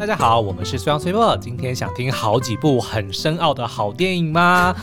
[0.00, 1.36] 大家好，我们是虽阳虽波。
[1.36, 4.74] 今天想听好几部很深奥的好电影吗？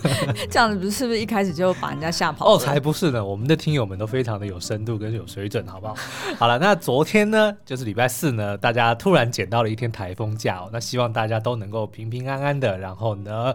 [0.50, 2.54] 这样子不是是不是一开始就把人家吓跑？
[2.54, 3.22] 哦，才不是呢！
[3.22, 5.94] 我们的听友们都非常的有深度跟有水准，好不好？
[6.40, 10.70] 好了，那昨天呢，就是礼拜四呢，大家突然捡到了一天台风假哦。
[10.72, 13.54] 那希望大家都能够平平安安的，然后呢，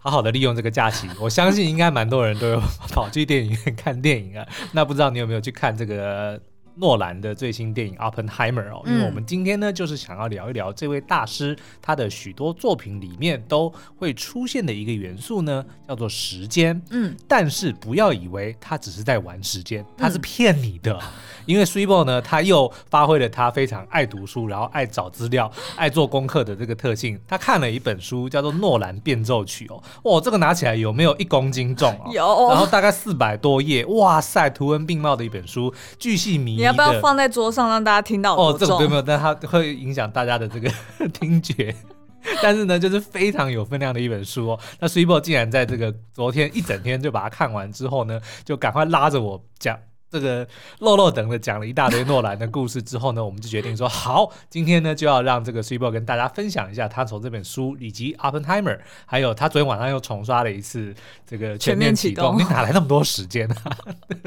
[0.00, 1.08] 好好的利用这个假期。
[1.18, 4.46] 我相信应该蛮多人都有跑去电影院看电影啊。
[4.72, 6.38] 那不知道你有没有去看这个？
[6.76, 16.80] 诺兰的最新电影《Oppenheimer》哦，因为我们今天呢，就是想要聊一聊这位大师他的许多作品里面都会出现的一个元素呢，叫做时间。
[16.90, 20.94] 嗯，但是不要以为他只是在玩时间，他是骗你的。
[20.94, 21.08] 嗯、
[21.44, 27.20] 因为 Swebo 呢，他又发挥了他非常爱读书，然后爱找资料、爱做功课的这个特性。
[27.28, 32.10] 他看了一本书，叫做《诺兰变奏曲》哦，哇，这个拿起来有没有一公斤重啊？
[32.10, 36.61] 有，然后大概四百多页，哇塞，图文并茂的一本书，巨细靡遗。
[36.62, 38.36] 你要不要放在桌上让大家听到？
[38.36, 40.70] 哦，这个没有，但它会影响大家的这个
[41.12, 41.74] 听觉。
[42.40, 44.60] 但是呢，就是非常有分量的一本书哦。
[44.78, 49.76] 那 Swebo 竟然在这个昨天一整天就把它看完之后呢，就赶快拉着我讲。
[50.12, 50.46] 这个
[50.80, 60.94] 漏漏等的讲了一大堆诺兰的故事之后呢，我们就决定说好，今天呢就要让这个 Swebo 跟大家分享一下他从这本书以及 Oppenheimer，还有他昨天晚上又重刷了一次
[61.26, 63.76] 这个全面启动，你哪来那么多时间啊？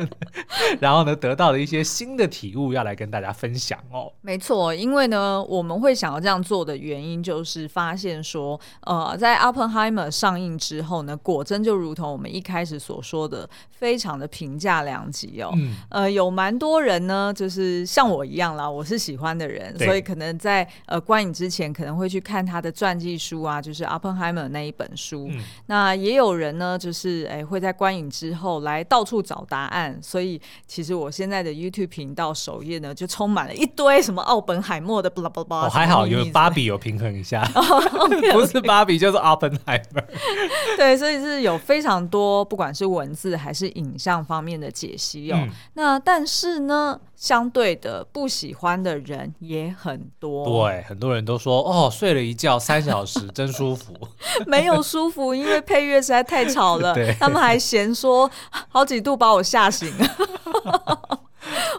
[0.82, 4.12] 然后呢，得到了一些新的体悟要来跟大家分享哦。
[4.22, 15.52] 没错，因为呢我们会想要这样做的原因就是发现说，呃，在 Oppenheimer 上映之后呢，果真就如同我们一开始所说的，非常的评价良极哦。
[15.56, 25.28] 嗯呃，有蛮多人呢，就是像我一样啦，我是喜欢的人，所以可能在呃观影之前可能会去看他的传记书啊，就是 Oppenheimer 那一本书。
[25.32, 35.68] 嗯、那也有人呢，就是哎会在观影之后来到处找答案，所以其实我现在的 YouTube 频道首页呢，就充满了一堆什么奥本海默的巴拉巴拉。
[35.68, 37.44] 哦，还好有芭比有平衡一下，
[38.34, 40.06] 不是芭比就是 Oppenheimer。
[40.78, 45.38] 对，所以是有非常多不管是文字还是影像方面的解析哦。
[45.42, 50.46] 嗯那但是呢，相对的不喜欢的人也很多。
[50.46, 53.94] 对，很多人都说哦，睡了一觉三小时真舒服。
[54.48, 56.94] 没有舒服，因为配乐实在太吵了。
[56.94, 58.30] 对他们还嫌说
[58.70, 60.08] 好几度把我吓醒了。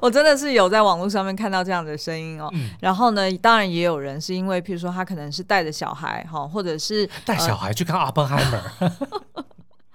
[0.03, 2.51] 我真的是有在网络上面看到这样的声音哦。
[2.53, 8.61] 嗯、然后呢，当然也有人是因为，譬如说他可能是带着小孩哈，或者是带小孩去看《Oppenheimer》。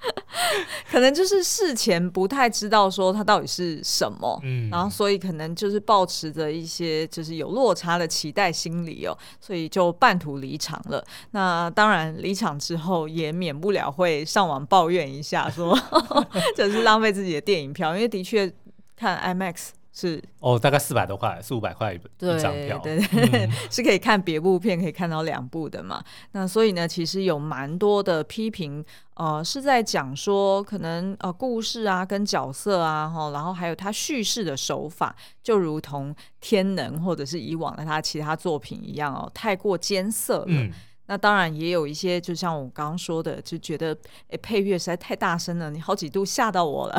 [0.90, 11.06] 可能就是事前不太知道说它到底是什么，嗯，然后所以可能就是抱持着一些就是有落差的期待心理哦，所以就半途离场了。
[11.32, 15.78] 那当然离场之后也免不了会上网抱怨一下，说
[16.58, 18.52] 就是浪费自己的电影票，因为的确
[18.96, 19.70] 看 IMAX。
[19.94, 22.00] 是哦，大概四百多块，四五百块一
[22.40, 26.02] 张票，对对，对，嗯、 是可以看别部片，可以看到两部的嘛。
[26.32, 28.84] 那所以呢，其实有蛮多的批评，
[29.16, 35.14] 呃，是在讲说，可能呃故事啊，跟角色啊，哈，然后还有他叙事的手法，
[35.44, 40.46] 就如同《天能》或者是以往的他其他作品一样哦，太过艰涩了。
[40.48, 40.72] 嗯
[41.12, 43.94] 那当然也有一些，就像我刚刚说的，就觉得
[44.30, 46.98] 诶配乐实在太大声了，你好几度吓到我了。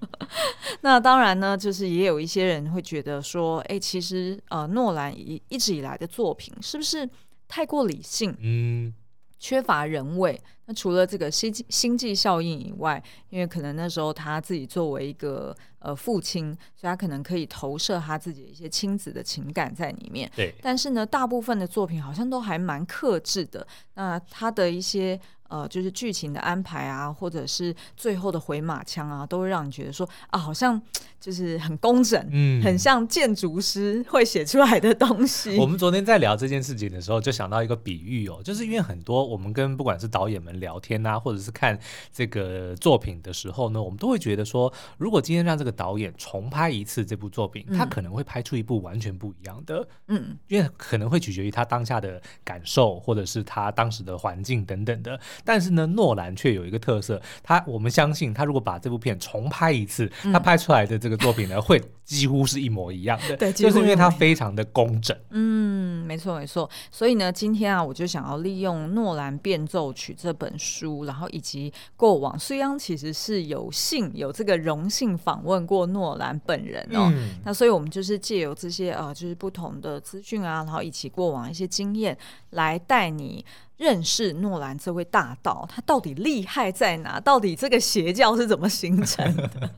[0.80, 7.06] 那当然呢，就是也有一些人会觉得说，哎，其实呃，诺兰一一直以来的作品是不是
[7.46, 8.34] 太过理性？
[8.40, 8.94] 嗯。
[9.38, 10.40] 缺乏人味。
[10.66, 20.30] 那除了这个星际星际效应以外，因为可能那时候他自己作为一个呃父亲，所以他可能可以投射他自己的一些亲子的情感在里面。
[20.36, 20.54] 对。
[20.62, 23.66] 但是呢，大部分的作品好像都还蛮克制的。
[23.94, 25.20] 那他的一些。
[25.52, 30.80] 呃，就是剧情的安排啊，或者是最后的回马枪啊，都会让你觉得说啊，好像
[31.20, 35.58] 就是很工整，嗯，很像建筑师 会写出来的东西。
[35.58, 41.78] 我们昨天在聊这件事情的时候，就想到一个比喻哦，就是因为很多我们跟不管是导演们聊天啊，或者是看
[42.12, 55.18] 这个作品的时候呢，我们都会觉得说，如果今天让这个导演重拍一次这部作品，他可能会拍出一部完全不一样的，嗯，因为可能会取决于他当下的感受，或者是他当时的环境等等的。
[55.44, 63.36] 但是呢，诺兰却有一个特色，他我们相信，他如果把这部片重拍一次，嗯、他拍出来的这个作品呢， 会几乎是一模一样的。
[63.36, 65.16] 对，就是因为他非常的工整。
[65.30, 66.68] 嗯，没错没错。
[66.90, 77.10] 所以呢，今天啊，我就想要利用《诺兰变奏曲》这本书，然后以及过往，虽然其实是有幸有这个荣幸访问过诺兰本人哦。
[77.14, 82.16] 嗯、那所以我们就是借由这些呃，就是不同的资讯啊，然后以及过往一些经验，
[82.50, 83.44] 来带你。
[83.78, 87.18] 认识诺兰这位大盗，他到底厉害在哪？
[87.18, 89.70] 到底这个邪教是怎么形成的？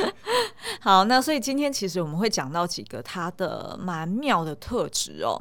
[0.80, 5.36] 好，那所以今天其实我们会讲到几个他的蛮妙的特质哦。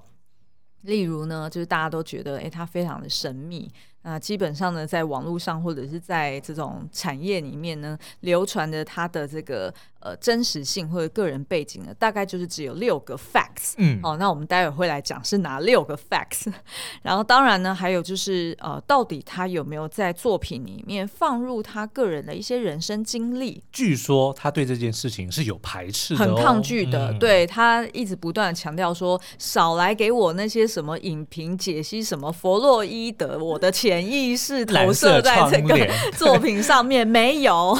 [0.81, 3.71] 例如呢，就是大家都觉得，哎，他非常的神秘。
[4.03, 13.73] 那基本上呢，在网络上或者是在这种产业里面呢，流传着他的这个呃真实性或者个人背景呢，大概就是只有六个 facts。
[13.77, 16.51] 嗯，哦，那我们待会会来讲是哪六个 facts。
[17.01, 23.63] 然后当然呢，还有就是呃，到底他有没有在作品里面放入他个人的一些人生经历？
[23.71, 27.11] 据说他对这件事情是有排斥的、哦，很抗拒的。
[27.11, 37.77] 嗯、对，他一直不断的强调说，少来给我那些什么影评解析，什么弗洛伊德，我的潜意识投射在这个作品上面没有，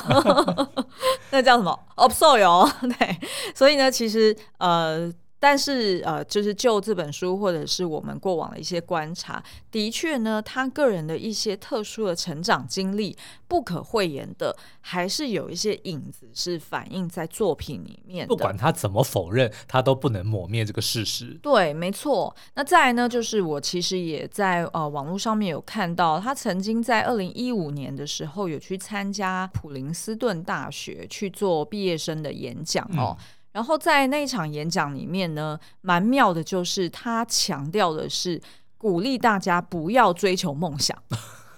[1.32, 3.20] 那叫什么？obscure 对，
[3.54, 5.12] 所以呢，其实呃。
[5.40, 9.42] 但是呃，就是就这本书或者是我们过往的一些观察，
[9.72, 13.16] 的确呢，他个人的一些特殊的成长经历，
[13.48, 18.36] 不可讳言的，还是有一些影子是反映在作品里面的。
[18.36, 21.40] 不管他怎么否认，他都不能抹灭这个事实。
[21.42, 22.36] 对，没错。
[22.56, 33.16] 那再来呢，就是我其实也在呃网络上面有看到，他曾经在二零一五年的时候有去参加普林斯顿大学去做毕业生的演讲哦。
[33.18, 38.40] 嗯然后在那一场演讲里面呢，蛮妙的，就是他强调的是
[38.78, 40.96] 鼓励大家不要追求梦想，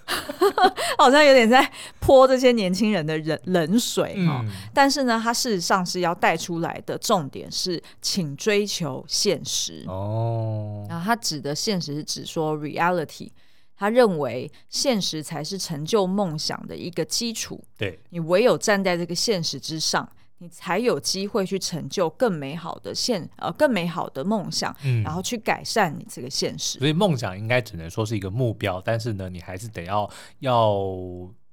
[0.97, 4.41] 好像有点在泼这些年轻人的冷冷水哈。
[4.43, 10.85] 嗯、但是呢，他事实上是要带出来的重点是，请追求现实哦。
[10.89, 13.29] 然后他指的现实是指说 reality，
[13.75, 17.61] 他认为现实才是成就梦想的一个基础。
[17.77, 20.09] 对，你唯有站在这个现实之上。
[20.41, 26.79] 你才有机会去成就更美好的现呃更美好的梦想，嗯，然后去改善你这个现实。
[26.79, 30.09] 所以梦想应该只能说是一个目标，但是呢，你还是得要
[30.39, 30.83] 要。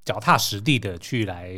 [0.09, 1.51] 脚踏实地的去来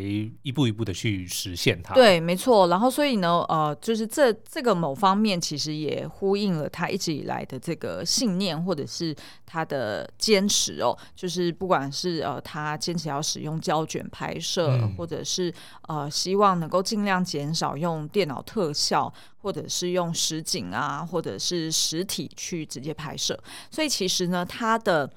[0.43, 1.94] 一步一步的去实现它。
[1.94, 2.67] 对，没错。
[2.67, 9.14] 然后，所以呢，呃，就是这这个某方面其实也呼应了他一直以来的这个信念，或者是
[9.47, 10.99] 他的坚持哦。
[11.14, 15.55] 就是不管是呃，他坚持要使用胶卷拍摄，嗯、或者是
[15.87, 23.41] 呃，希望能够尽量减少用电脑特效，或者是用实景啊，或者是实体去直接拍摄。
[23.70, 25.08] 所以，其实呢，他的。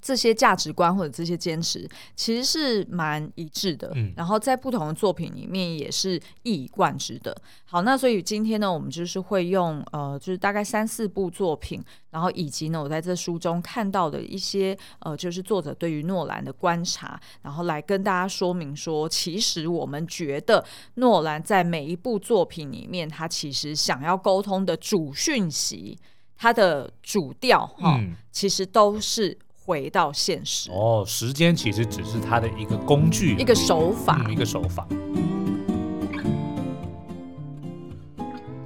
[0.00, 7.36] 这些价值观或者这些坚持其实是蛮一致的，嗯，然后在不同的作品里面也是一以贯之的。
[7.64, 11.80] 好，那所以今天呢，我们就是会用呃，就是大概三四部作品，
[12.10, 20.64] 然后以及呢，我在这书中看到的一些呃，就是作者对于诺兰的观察，然后来跟大家说明说，其实我们觉得
[20.94, 25.96] 诺兰在每一部作品里面，他其实想要沟通的主讯息，
[26.36, 29.38] 他的主调哈，嗯，其实都是。
[29.70, 34.84] 回到现实哦，时间其实只是他的一个工具，一个手法，嗯、一个手法。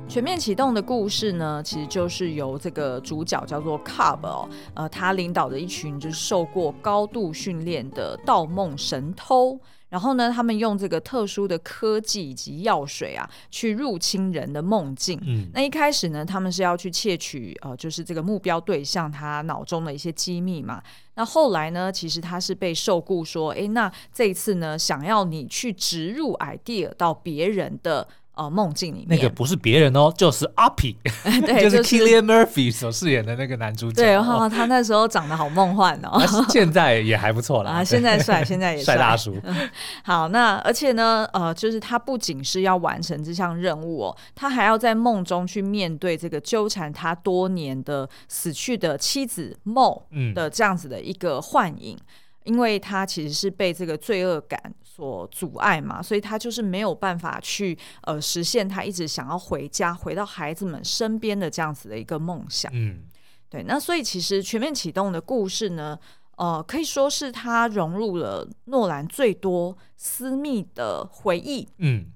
[0.09, 9.61] 全面启动的故事呢，其实就是由这个主角叫做 Cobb 哦，呃，他领导的一群就是受过高度训练的盗梦神偷。
[9.95, 15.17] 然后呢，他们用这个特殊的科技以及药水啊，去入侵人的梦境。
[15.25, 20.83] 嗯，那一开始呢，他们是要去窃取呃，就是这个目标对象他脑中的一些机密嘛。
[21.15, 28.09] 那后来呢，其实他是被受雇说，哎，那这一次呢，想要你去植入 idea 到别人的。
[28.35, 30.97] 哦，梦境里面那个不是别人哦，就是阿皮，
[31.47, 34.03] 对，就是 Killian Murphy 所饰演的那个男主角。
[34.03, 37.71] 对，然后他那时候长得好梦幻哦， 现在也还不错啦。
[37.71, 39.41] 啊，现在帅， 现在也帅大叔。
[40.03, 50.03] 好，那而且呢，呃，就是他不仅是要完成这项任务哦，他还要在梦中去面对这个纠缠他多年的死去的妻子 Mo
[50.35, 51.97] 的这样子的一个幻影。
[51.97, 52.07] 嗯
[52.45, 54.61] 因为他其实是被这个罪恶感
[54.95, 62.71] 所阻碍嘛，所以他就是没有办法去呃实现他一直想要回家、回到孩子们身边的这样子的一个梦想。
[62.73, 63.03] 嗯，
[63.51, 63.65] 对。
[63.65, 65.99] 那所以其实全面启动的故事呢，
[66.37, 71.67] 呃，可以说是他融入了诺兰最多私密的回忆。
[71.79, 72.07] 嗯。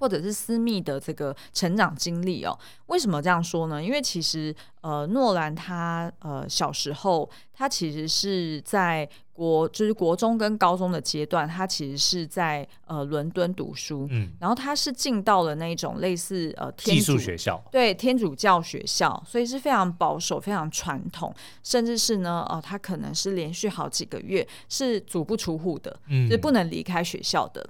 [0.00, 3.84] 或者是私密的这个成长经历哦，为什么这样说呢？
[3.84, 9.06] 因为其实呃，诺兰他呃小时候，他其实是在
[9.40, 27.66] 国就是国中跟高中的阶段，他其实是在呃伦敦读书，嗯，然后他是进到了那种类似呃天主学校，对天主教学校，所以是非常保守、非常传统，甚至是呢，哦、呃，他可能是连续好几个月是足不出户的，嗯，是不能离开学校的。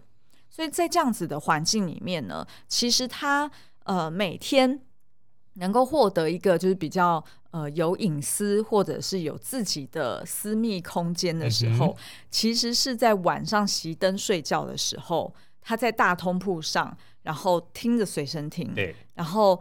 [0.50, 3.48] 所以在这样子的环境里面呢，其实他
[3.84, 4.80] 呃每天
[5.54, 11.96] 能够获得一个就是比较呃有隐私或者是有自己的私密空间的时候，嗯、
[12.30, 19.60] 其实是在晚上熄灯睡觉的时候，他在大通铺上，然后听着随身听，对然后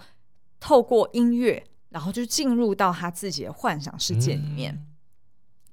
[0.59, 4.73] 透过音乐然后就进入到他自己的幻想世界里面。
[4.73, 4.85] 嗯、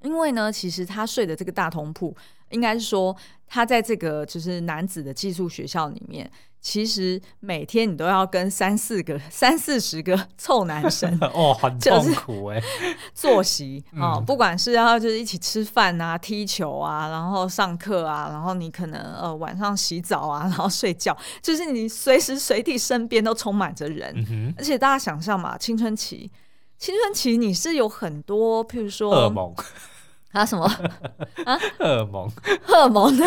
[0.02, 2.14] 因为呢，其实他睡的这个大通铺，
[2.50, 6.30] 应该是说他在这个就是男子的寄宿学校里面。
[6.58, 12.60] 其实每天你都要跟三四个、三四十个臭男生 哦，很痛苦哎，
[13.14, 26.28] 作息啊，不管是要就是一起吃饭啊、踢球啊，然后上课啊，然后你可能呃晚上洗澡啊，然后睡觉，就是你随时随地身边都充满着人，嗯、而且大家想象嘛，青春期，
[26.78, 29.54] 青春期你是有很多，譬如说噩梦。
[30.32, 30.64] 啊什么
[31.46, 31.58] 啊？
[31.78, 32.30] 荷尔蒙，
[32.62, 33.26] 荷尔蒙对。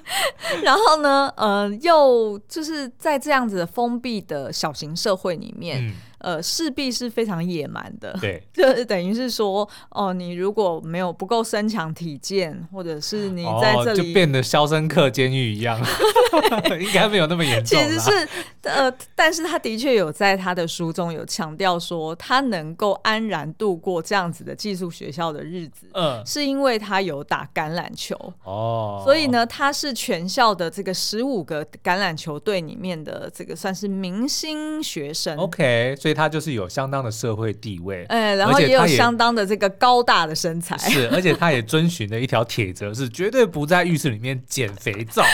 [0.64, 5.86] 然后呢，呃，又就是在这样子的封闭的小型社会里面。
[5.86, 15.80] 嗯呃，势必是非常野蛮的，对， 就是等于是说，哦，你如果没有不够身强体健，或者是你在这里、哦、就变得肖申克监狱一样，
[16.80, 17.78] 应该没有那么严重。
[17.78, 18.28] 其实是
[18.62, 35.96] 呃，但是他的确有在他的书中有强调说，他能够安然度过这样子的寄宿学校的日子，嗯，是因为他有打橄榄球哦，所以呢，他是全校的这个十五个橄榄球队里面的这个算是明星学生，OK。
[35.98, 45.24] 所以他就是有相当的社会地位，哎，然后也有相当的这个高大的身材，是，而且他也遵循了一条铁则，是绝对不在浴室里面捡肥皂。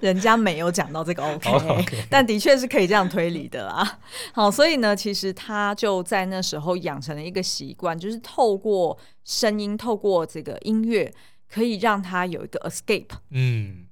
[0.00, 2.04] 人家没有讲到这个 OK，, oh, okay.
[2.10, 3.98] 但的确是可以这样推理的啦。
[4.32, 11.12] 好，所以呢，其实他就在那时候养成了一个习惯，就是透过声音，透过这个音乐，
[11.50, 13.06] 可以让他有一个 escape。
[13.30, 13.83] 嗯。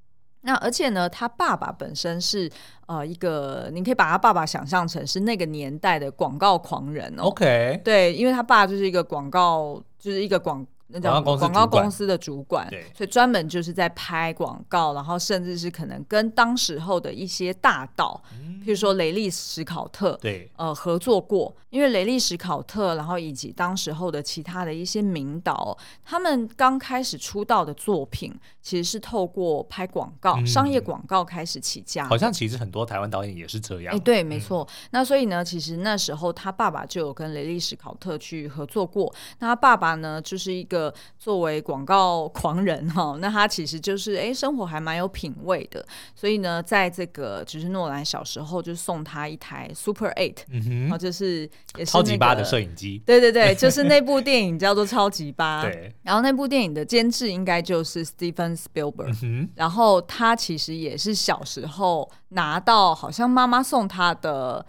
[0.42, 2.50] 那而且呢，他爸爸本身是
[2.86, 7.24] 呃一个，你可以把他爸爸想象成是那个年代的广告狂人哦。
[7.24, 10.66] OK，对，因为他爸就是一个广告，就是一个广。
[10.92, 21.54] 那叫广告公司的主管，对，所以专门就是在拍广告，然后甚至是可能跟当时候的一些大导，嗯、譬如说雷利史考特，对，呃，合作过。
[21.70, 28.30] 因为雷利史考特，然后以及当时候的其他的一些名导，他们刚开始出道的作品，
[28.60, 32.06] 其实是透过拍广告、嗯、商业广告开始起家。
[32.06, 33.94] 好像其实很多台湾导演也是这样。
[33.94, 34.68] 哎，对，没错。
[34.70, 39.10] 嗯、那所以呢，其实那时候他爸爸就有跟雷利史考特去合作过。
[39.38, 40.81] 那他爸爸呢，就是一个。
[41.18, 45.84] 作为广告狂人 哈，那他其实就是哎，生活还蛮有品味的。
[46.14, 50.38] 所以呢，在这个只是诺兰小时候就送他一台 Super Eight，
[50.82, 53.02] 然后就是也是超级八的摄影机。
[53.04, 55.64] 对对对， 就是那部电影叫做《超级八》。
[55.70, 59.48] 对，然后那部电影的监制应该就是 Steven Spielberg。
[59.54, 64.64] 然后他其实也是小时候拿到，好像妈妈送他的。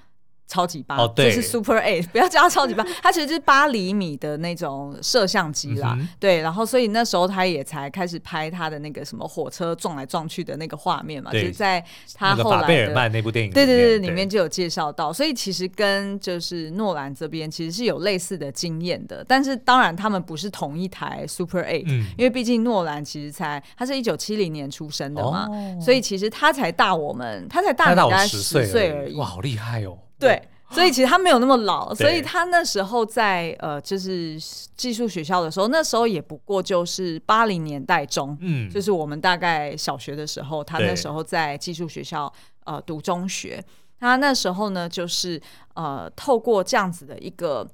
[0.54, 5.96] 超级八，就是 Super Eight， 不要叫它超级八， 它其实就是八厘米的那种摄像机啦。
[6.00, 11.84] 嗯、对，然后所以那时候他也才开始拍他的那个什么火车撞来撞去的那个画面嘛，就是在
[12.14, 15.12] 他后来的法贝尔曼那部电影，对对对，里面就有介绍到。
[15.12, 29.16] 所以其实跟就是诺兰这边其实是有类似的经验的，但是当然他们不是同一台 Super Eight，、嗯、因为毕竟诺兰其实才他是一九七零年出生的嘛，哦、所以其实他才大我们，他才大你大概十岁而已。
[29.16, 29.98] 哇，好厉害哦！
[30.20, 34.38] 对，所以其实他没有那么老，所以他那时候在呃，就是
[34.76, 42.32] 技术学校的时候，那时候也不过就是八零年代中，嗯，就是我们大概小学的时候，他那时候在技术学校
[42.66, 43.64] 呃读中学，
[44.00, 45.42] 他那时候呢就是
[45.76, 47.68] 呃透过这样子的一个。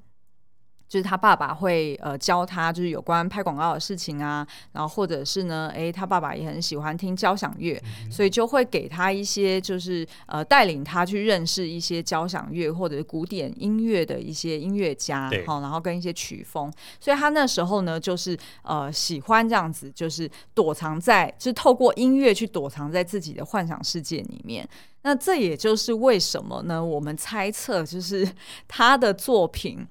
[0.90, 16.68] 就是他爸爸会呃教他，就是有关拍广告的事情啊，然后或者是呢，诶，他爸爸也很喜欢听交响乐，嗯、所以就会给他一些，就是呃带领他去认识一些交响乐或者是古典音乐的一些音乐家，好对，然后跟一些曲风，
[16.98, 24.68] 所以他那时候呢，就是呃喜欢这样子，就是躲藏在，就是透过音乐去躲藏在自己的幻想世界里面。
[25.02, 26.84] 那这也就是为什么呢？
[26.84, 28.28] 我们猜测，就是
[28.66, 29.86] 他的作品。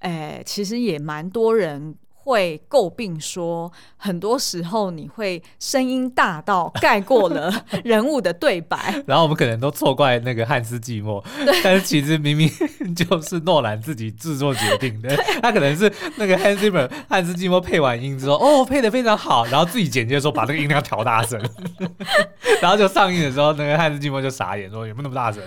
[0.00, 7.50] 哎，其实也蛮多人会诟病说，很多时候你会声音大到盖过了
[7.84, 11.24] 人物的对白，然后我们可能都错怪那个汉斯寂寞，
[11.64, 12.48] 但是其实明明
[12.94, 21.40] 就是诺兰自己制作决定的，他可能是那个 Hans Zimmer 汉斯季默配完音之后，哦，配的非常好，然后自己剪接的时候把那个音量调大声，
[22.60, 25.42] 然后就上映的时候，那个汉斯寂寞就傻眼说，有没有那么大声？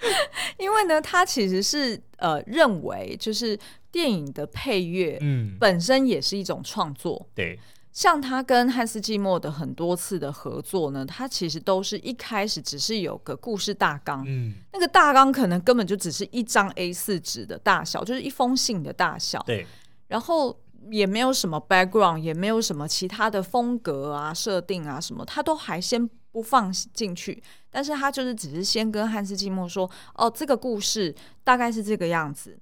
[0.58, 3.58] 因为呢，他其实是呃认为，就是
[3.90, 7.26] 电影的配乐，嗯，本身也是一种创作。
[7.34, 7.58] 对，
[7.92, 19.42] 像他跟汉斯季默的很多次的合作呢，他其实都是一开始只是有个故事大纲，嗯，那个大纲可能根本就只是一张 A 四纸的大小，就是一封信的大小。
[19.46, 19.66] 对，
[20.06, 20.56] 然后
[20.90, 26.08] 也没有什么 background，也没有什么其他的风格啊、设定啊什么，他都还先。
[26.38, 32.56] 不放进去，但是他就是只是先跟汉斯季默说，哦，这个故事大概是这个样子。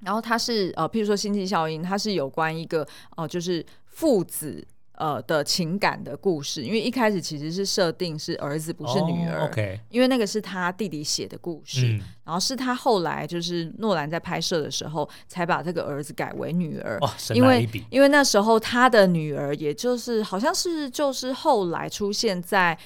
[0.00, 4.66] 然后他是呃，譬如说星际效应，它是有关一个哦、呃，就是父子
[5.00, 6.62] 呃的情感的故事。
[6.62, 11.86] 因为一开始其实是设定是儿子不是女儿、哦 okay、因为那个是他弟弟写的故事。
[11.86, 16.98] 嗯、然后是他后来就是诺兰在拍摄的时候才把这个儿子改为女儿。
[17.00, 22.78] 哦、因为因为那时候他的女儿也就是好像是就是后来出现在。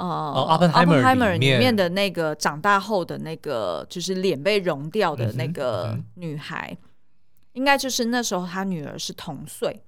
[0.00, 0.70] 呃，阿本
[1.02, 6.88] 海默里面的那个长大后的那个，就是脸被融掉的那个女孩，嗯嗯、
[7.54, 9.82] 应该就是那时候他女儿是同岁，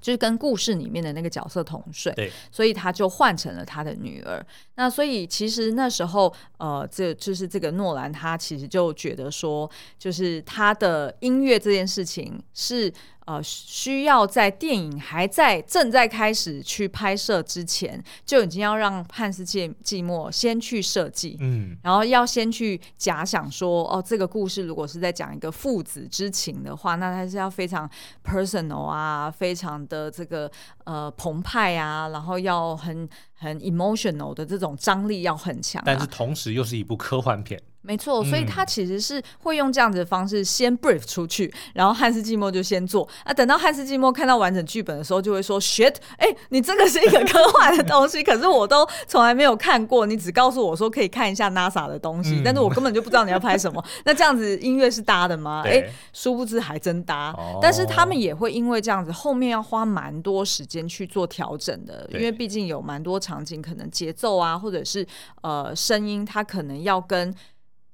[0.00, 4.44] 就是跟故事里面的那个角色同岁，对，所以他就换成了他的女儿。
[4.76, 12.92] 那所以其实那时候，呃，这就是这个诺兰他其实就觉得说，就是他的音乐这件事情是。
[13.26, 27.90] 呃，需要在电影还在正在开始去拍摄之前，就已经要让汉斯季季默先去设计，嗯，然后要先去假想说，哦，这个故事如果是在讲一个父子之情的话，那它是要非常
[28.24, 30.48] personal 啊，非常的这个
[30.84, 37.60] 呃澎湃啊，然后要很很 emotional 的这种张力要很强啊，但是同时又是一部科幻片。
[37.86, 43.32] 没错，所以他其实是会用这样子的方式先 brief 出去，然后汉斯季默就先做啊。
[43.32, 50.04] 等到汉斯季默看到完整剧本的时候，就会说：“shit，哎，你这个是一个 科幻的东西，可是我都从来没有看过。
[50.04, 53.84] 你只告诉我说可以看一下 NASA 的东西， 但是我根本就不知道你要拍什么。
[54.04, 55.62] 那这样子音乐是搭的吗？
[55.64, 57.34] 哎，殊不知还真搭。
[57.62, 65.06] 但是他们也会因为这样子，后面要花蛮多时间去做调整的，因为毕竟有蛮多场景，可能节奏啊，或者是
[65.42, 67.34] 呃声音，它可能要跟。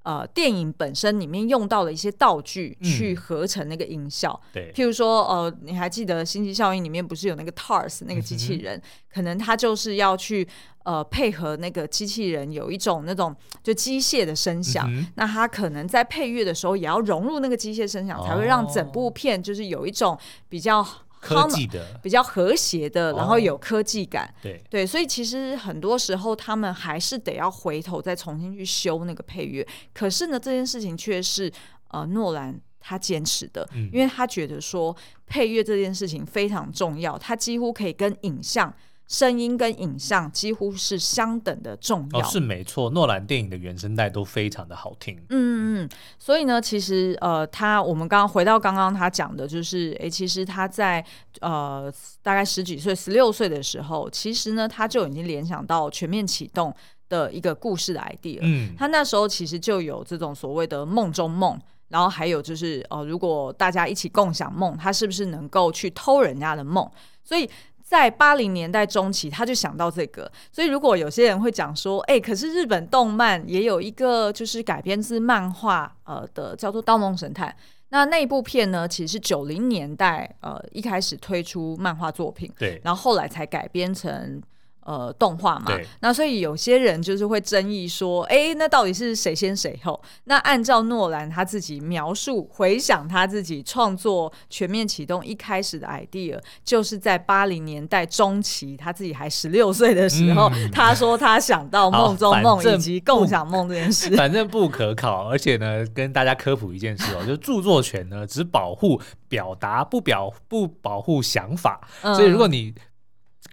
[0.02, 8.82] 呃，电影本身里面用到的一些道具去合成那个音效，嗯、对，譬如说，呃，你还记得《星际效应》里面不是有那个 TARS 那个机器人，嗯、
[9.14, 10.46] 可能它就是要去
[10.84, 20.84] 呃配合那个机器人有一种那种就机械的声响，嗯、那它可能在配乐的时候也要融入那个机械声响，哦、才会让整部片就是有一种比较。
[21.22, 29.64] 科技的比较和谐的，然后有科技感，哦、对对，所以其实很多时候他们还是得要回头再重新去修那个配乐。
[29.94, 31.50] 可是呢，这件事情却是
[31.88, 34.94] 呃诺兰他坚持的，嗯、因为他觉得说
[35.26, 38.74] 配乐这件事情非常重要，他几乎可以跟影像。
[39.08, 42.20] 声音跟影像几乎是相等的重要。
[42.20, 45.16] 哦，是没错，诺兰电影的原声带都非常的好听。
[45.28, 45.88] 嗯嗯，
[46.18, 51.04] 所以呢，其实呃，他我们刚刚回到刚刚他讲的，就是诶，其实他在
[51.40, 56.74] 呃大概十几岁、十六岁的时候，其实呢，他就已经联想到全面启动
[57.10, 58.38] 的一个故事的 idea。
[58.40, 66.90] 嗯，他那时候其实就有这种所谓的梦中梦，然后还有就是呃，如果大家一起共享梦，他是不是能够去偷人家的梦？
[67.22, 67.48] 所以。
[67.92, 70.32] 在八零年代中期，他就想到这个。
[70.50, 77.50] 所以，如果有些人会讲说，哎、欸，可是日本动漫也有一个就是改编自漫画呃的，叫做《盗梦神探》。
[77.90, 84.42] 那那一部片呢，其实是九零年代呃一开始推出漫画作品，对，然后后来才改编成。
[84.84, 90.00] 呃，动画嘛，那所以有些人就是会争议说，哎，那到底是谁先谁后？
[90.24, 105.28] 那按照诺兰他自己描述，回想他自己创作《全面启动》一开始的 idea，就是在八零年代中期，他自己还十六岁的时候，嗯、他说他想到梦中梦以及共享梦这件事，反正不可考。
[105.28, 111.88] 而且呢，跟大家科普一件事哦，就是著作权呢只保护表达，不表不保护想法。
[112.02, 112.74] 嗯、所以如果你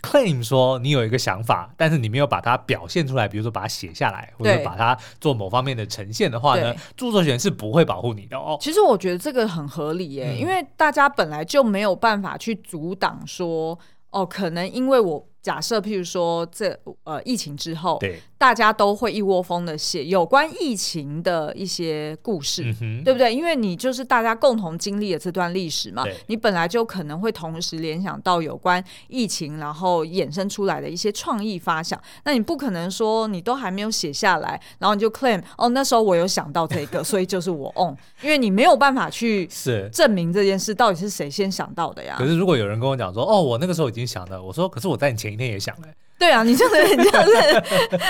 [0.02, 8.58] claim 说你有一个想法，但是你没有把它表现出来，比如说把它写下来，或者把它做某方面的呈现的话呢，著作权是不会保护你的哦。
[8.62, 13.78] 其实我觉得这个很合理耶，嗯、因为大家本来就没有办法去阻挡说，
[14.10, 15.26] 哦，可能因为我。
[15.42, 23.32] 假设，譬如说这，这呃疫情之后，对，大家都会一窝蜂的写有关疫情的一些故事，嗯、对不对？
[23.32, 32.02] 因为你就是大家共同经历了这段历史嘛，你本来就可能会同时联想到有关疫情，然后衍生出来的一些创意发想。
[32.26, 42.16] 那你不可能说你都还没有写下来，然后你就 claim 哦，那时候我有想到这个，所以就是我 on， 因为你没有办法去是证明这件事到底是谁先想到的呀。
[42.18, 45.30] 可是如果有人跟我讲说，哦，我那个时候已经想了，我说，可是我在你前。
[45.30, 47.64] 一天也想哎，对啊，你这个你就是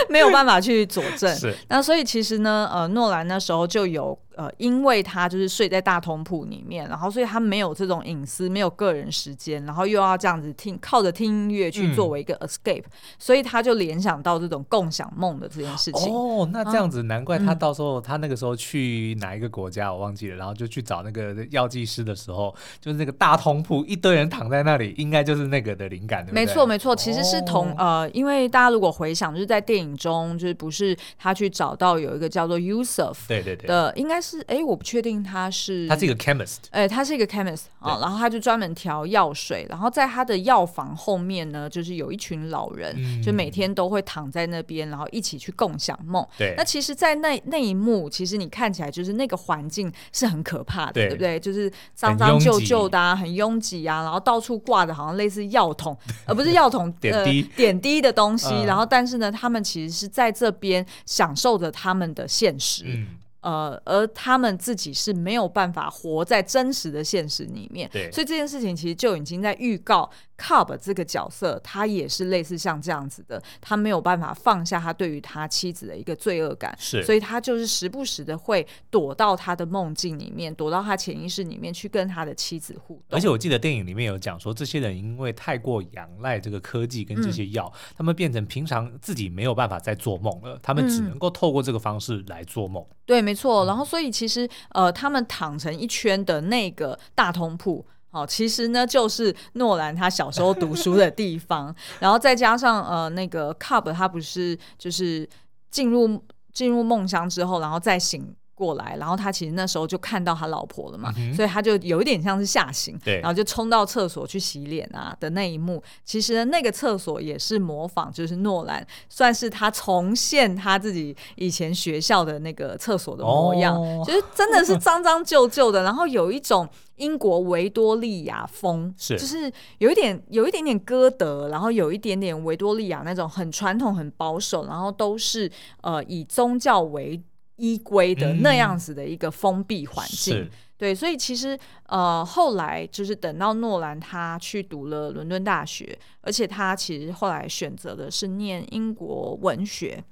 [0.10, 1.34] 没有办法去佐证。
[1.36, 16.10] 是，那所以其实呢，呃，诺兰那时候就有呃，因为他就是睡在大通铺里面，然后所以他没有这种隐私，没有个人时间，然后又要这样子听靠着听音乐去作为一个 escape，、嗯、所以他就联想到这种共享梦的这件事情。
[16.13, 26.45] 哦，那这样子难怪他到时候、嗯、他那个时候去哪一个国家我忘记了，然后就去找那个药剂师的时候，就是那个大通铺一堆人躺在那里，应该就是那个的灵感，对不对？
[26.45, 34.29] 没错没错，其实是同、哦、呃，因为大家如果回想，就是在电影中，就是不是他去找到有一个叫做 Yusuf 对对对的，应该是。
[34.30, 46.26] 是哎，我不确定他是，他是一个 chemist，哎，他是一个 chemist 啊，然后他就专门调药水，然后在他的药房后面呢，就是有一群老人，嗯、就每天都会躺在那边，然后一起去共享梦。
[46.38, 51.39] 对，那其实，在那那一幕，其实你看起来就是那个环境是很可怕的，对，对不对？
[51.39, 58.54] 就是脏脏旧旧的、啊，很拥挤啊，然后到处挂着好像类似药桶， 而不是药桶点滴、呃、点滴的东西。
[58.54, 62.84] 嗯、然后，但是呢，他们其实是在这边享受着他们的现实。
[62.86, 63.08] 嗯
[63.41, 70.10] 呃，而他们自己是没有办法活在真实的现实里面，对，所以这件事情其实就已经在预告。
[70.39, 83.04] Cobb 这个角色，他也是类似像这样子的，他没有办法放下他对于他妻子的一个罪恶感，是，所以他就是时不时的会躲到他的梦境里面，躲到他潜意识里面去跟他的妻子互动。
[83.10, 92.82] 而且我记得电影里面有讲说，这些人因为太过仰赖这个科技跟这些药，嗯、他们变成平常自己没有办法再做梦了，他们只能够透过这个方式来做梦。
[92.82, 93.65] 嗯、对，没错。
[93.65, 97.86] 然后，所以其实呃，他们躺成一圈的那个大通铺。
[98.12, 105.30] 哦，其实呢，就是诺兰他小时候读书的地方， 然后再加上呃，那个 Cobb 他不是就是
[105.70, 106.20] 进入
[106.52, 108.36] 进入梦乡之后，然后再醒。
[108.60, 126.67] 过来，然后他其实那时候就看到他老婆了嘛，嗯、所以他就有一点像是吓醒，然后就冲到厕所去洗脸啊的那一幕，其实那个厕所也是模仿，就是诺兰算是他重现他自己以前学校的那个厕所的模样，哦、就是真的是脏脏旧旧的，然后有一种
[126.98, 137.24] 英国维多利亚风，是，就是有一点有一点点歌德，然后有一点点维多利亚那种很传统、很保守，然后都是呃以宗教为。
[137.60, 150.04] 依规的那样子的一个封闭环境，嗯、对，所以其实呃后来就是等到诺兰他去读了伦敦大学，而且他其实后来选择的是念英国文学，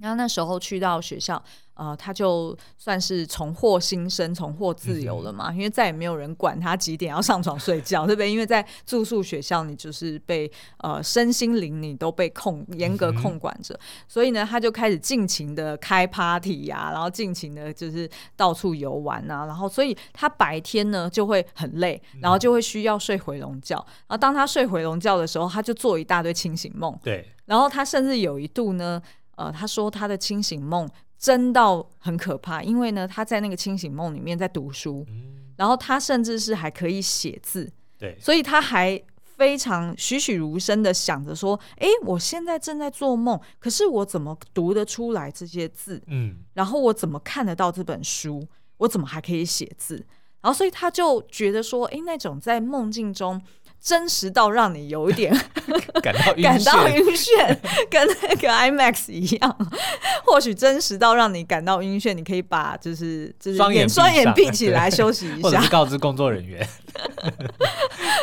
[0.00, 1.42] 然后那时候去到学校。
[1.78, 8.28] 呃，他就算是重获新生、重获自由了嘛，嗯、因为再也没有人管他几点要上床睡觉，对不对？
[8.28, 23.76] 因为在住宿学校，你就是被呃身心灵你都被控严格控管着，嗯、所以呢，他就开始尽情的开 party 呀、啊，然后尽情的就是到处游玩啊，然后所以他白天呢就会很累，然后就会需要睡回笼觉，
[24.08, 29.00] 然后当他睡回笼觉的时候，他就做一大堆清醒梦，对，然后他甚至有一度呢，
[29.38, 30.86] 呃，他说他的清醒梦。
[31.20, 46.00] 真到很可怕，因为呢，他在那个清醒梦里面在读书，嗯、然后他甚至是还可以写字，对，所以他还非常栩栩如生的想着说：“哎，我现在正在做梦，可是我怎么读得出来这些字？
[46.06, 48.46] 嗯，然后我怎么看得到这本书？
[48.76, 49.96] 我怎么还可以写字？
[50.40, 53.42] 然后，所以他就觉得说：，哎，那种在梦境中。”
[53.80, 55.32] 真实到让你有一点
[56.02, 57.56] 感到感到晕眩，
[57.88, 59.56] 跟那个 IMAX 一样。
[60.26, 66.66] 或许真实到让你感到晕眩，你可以把就是就是眼双眼闭起来休息一下，或者是告知工作人员。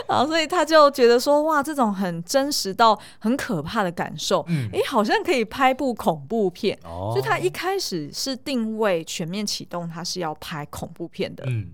[0.07, 6.77] 然后，所以他就觉得说，哇，这种很真实到很可怕的感受，嗯，哎，好像可以拍部恐怖片。
[6.83, 11.43] 哦，所以他一开始是定位全面启动，他是要拍恐怖片的。
[11.47, 11.71] 嗯。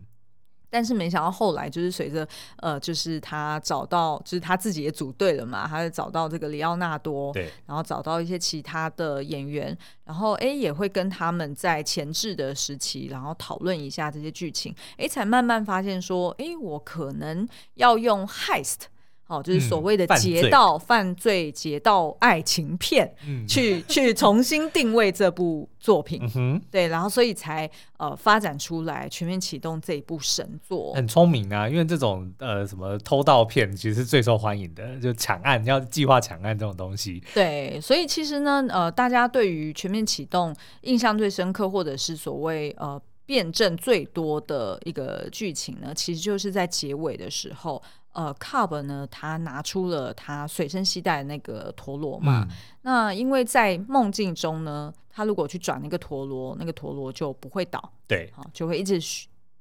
[0.72, 18.84] 但是没想到后来就是随着呃，就是他找到，就是他自己也组队了嘛，他就找到这个里奥纳多，对，然后找到一些其他的演员，然后哎也会跟他们在前置的时期，然后讨论一下这些剧情，哎，才慢慢发现说，哎，我可能要用 heist。
[19.32, 26.22] 哦，就是所谓的劫盗、犯罪、劫道爱情片，嗯、去去重新定位这部作品，
[26.70, 30.94] 对，然后所以才呃发展出来，全面启动这一部神作。
[30.94, 37.24] 很聪明啊，因为这种呃什么偷盗片其实是最受欢迎的，就抢案要计划抢案这种东西。
[37.34, 47.82] 对，所以其实呢，呃，大家对于全面启动印象最深刻，或者是所谓呃辩证最多的一个剧情呢，其实就是在结尾的时候。
[48.14, 52.46] 呃，Cobb 呢，他拿出了他随身携带的那个陀螺嘛。
[52.50, 59.00] 嗯、那因为在梦境中呢，他如果去转那个陀螺，那个陀螺就不会倒，对，好，就会一直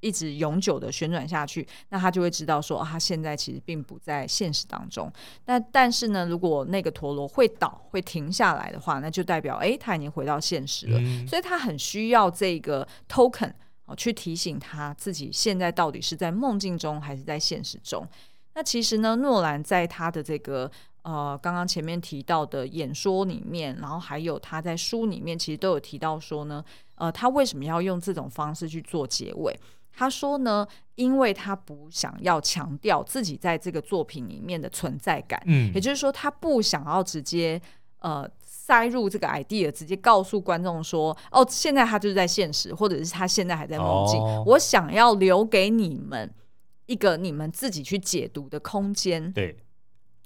[0.01, 1.65] 一直永久的旋转下去。
[1.91, 5.13] 那他就会知道说，哦、他现在其实并不在现实当中。
[5.45, 10.99] 那但是呢，如果那个陀螺会倒，会停下来的话，那就代表哎，他已经回到现实了。
[10.99, 13.53] 嗯、所以他很需要这个 token。
[13.87, 18.07] 哦，去提醒他自己现在到底是在梦境中还是在现实中。
[18.61, 20.70] 那其实呢，诺兰在他的这个
[21.01, 26.62] 呃刚刚前面提到的演说里面，然后还有他在书里面，其实都有提到说呢，
[26.96, 29.59] 呃，他为什么要用这种方式去做结尾？
[29.94, 37.59] 他说呢，因为他不想要强调自己在这个作品里面的存在感，嗯，也就是说，他不想要直接
[38.01, 44.20] 呃塞入这个 idea，直接告诉观众说，哦，现在他就是在现实，或者是他现在还在梦境。
[44.20, 46.31] 哦，我想要留给你们
[46.90, 49.33] 一个你们自己去解读的空间。
[49.33, 49.57] 对。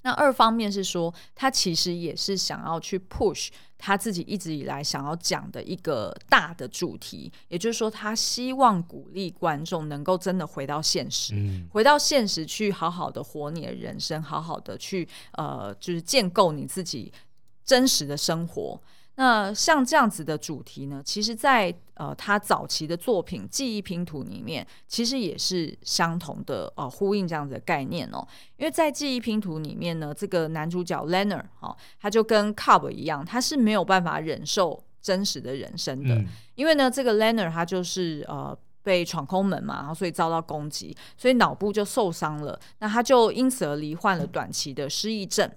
[0.01, 17.11] 那二方面是说，他其实也是想要去 push 他自己一直以来想要讲的一个大的主题，也就是说，他希望鼓励观众能够真的回到现实，嗯、回到现实去好好的活你的人生，好好的去呃，就是建构你自己
[17.63, 18.79] 真实的生活。
[19.15, 28.25] 那像这样子的主题呢，其实在，在呃他早期的作品《记忆拼图》里面，其实也是相同的呃呼应这样子的概念哦。
[28.57, 45.49] 因为在《记忆拼图》里面呢，这个男主角 Leonard 哦，他就跟 Cobb 一样，他是没有办法忍受真实的人生的，嗯、因为呢，这个 Leonard 他就是呃被闯空门嘛，然后所以遭到攻击，所以脑部就受伤了，那他就因此而罹患了短期的失忆症。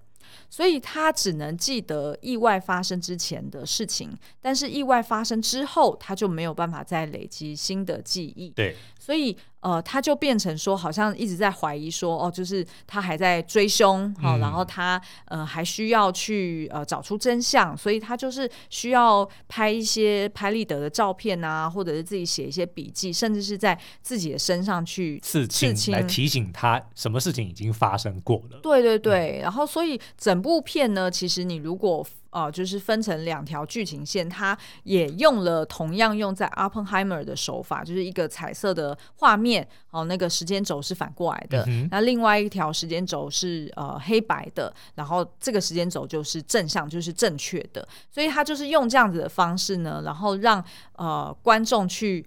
[0.50, 8.50] 所以他只能记得意外发生之前的事情，但是意外发生之后，他就没有办法再累积新的记忆。
[8.50, 8.76] 对，
[9.08, 9.34] 所以。
[9.60, 28.60] 呃，他就变成说，好像一直在怀疑说，哦，就是他还在追凶，好、嗯，然后他呃还需要去呃找出真相，所以他就是需要拍一些拍立得的照片啊，或者是自己写一些笔记，甚至是在自己的身上去刺青，刺青来提醒他什么事情已经发生过了。
[28.62, 32.06] 对对对，嗯、然后所以整部片呢，其实你如果。
[32.30, 50.62] 哦、呃，就是分成两条剧情线，它也用了同样用在 Oppenheimer 的手法，就是一个彩色的画面，哦、呃，那个时间轴是反过来的，嗯、那另外一条时间轴是呃黑白的，然后这个时间轴就是正向，就是正确的，所以他就是用这样子的方式呢，然后让
[50.96, 52.26] 呃观众去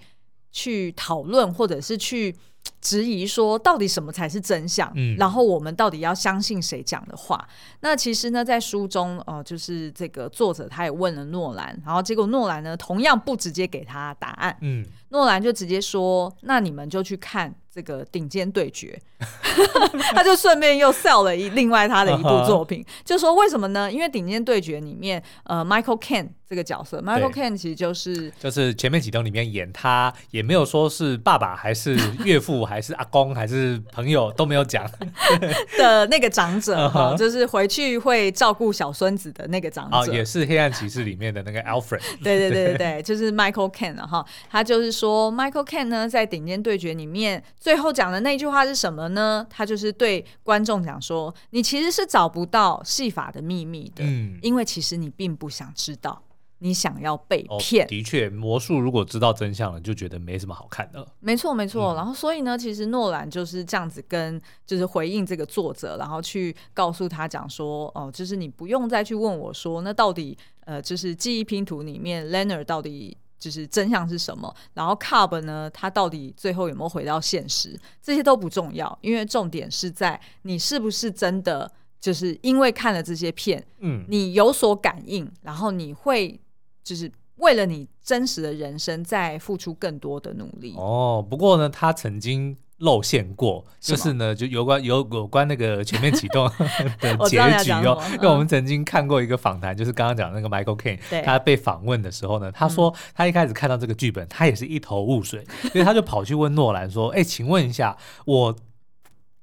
[0.51, 2.35] 去讨论或者是去。
[2.81, 4.91] 质疑说，到底什么才是真相？
[4.95, 7.47] 嗯，然后我们到底要相信谁讲的话？
[7.81, 14.57] 那其实呢，在书中，呃，就是这个作者他也问了诺兰，然后结果诺兰呢，同样不直接给他答案。
[14.61, 18.99] 嗯，诺兰就直接说：“那你们就去看。”这个顶尖对决，
[20.13, 22.87] 他就顺便又 sell 了一另外他的一部作品，uh.
[23.05, 23.89] 就说为什么呢？
[23.89, 34.85] 因为顶尖对决里面，呃，Michael Caine 这个角色，Michael Caine 其实就是就是前面几段里面演他，也没有说是爸爸还是岳父还是阿公还是朋友都没有讲
[35.79, 37.17] 的那个长者哈，uh.
[37.17, 47.43] 就是回去会照顾小孙子的那个长者，哦，也是黑暗骑士里面的那个 Alfred， 对对对对对，就是 Michael Caine 哈，他就是说 Michael Caine 呢在顶尖对决里面。
[47.59, 49.43] 最后讲的那句话是什么呢？
[49.49, 56.21] 他就是对观众讲说：“你其实是找不到戏法的秘密的，嗯，因为其实你并不想知道，
[56.59, 61.03] 你想要被骗。”哦，的确，魔术如果知道真相了，就觉得没什么好看的。
[61.19, 61.95] 没错，没错。
[61.95, 74.55] 然后，所以呢，其实诺兰就是这样子跟，就是回应这个作者，然后去告诉他讲说：“哦，就是你不用再去问我说，那到底，呃，就是记忆拼图里面，Leonard 到底。”就是真相是什么？
[74.75, 75.67] 然后 Cobb 呢？
[75.73, 77.77] 他到底最后有没有回到现实？
[78.01, 86.39] 这些都不重要，因为重点是在你是不是真的就是因为看了这些片，嗯，你有所感应，然后你会
[86.83, 90.75] 就是为了你真实的人生再付出更多的努力。
[90.77, 92.55] 哦，不过呢，他曾经。
[92.81, 96.47] 露馅过，就是呢，就有关有有关那个全面启动
[97.01, 97.99] 的结局哦。
[98.13, 108.55] 因为我们曾经看过一个访谈，就是刚刚讲的那个 Michael Caine，他被访问的时候呢，他说他一开始看到这个剧本，他也是一头雾水，所以他就跑去问诺兰说：“哎，请问一下我。”